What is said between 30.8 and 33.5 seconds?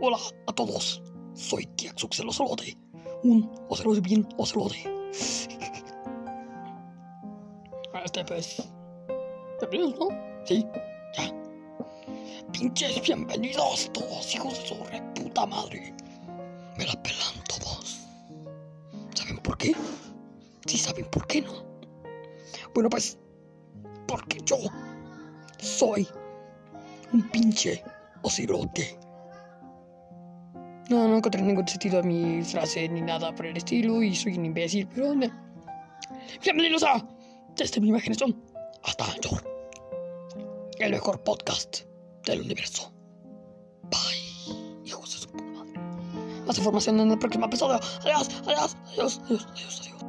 No, no encontré ningún sentido a mi frase ni nada por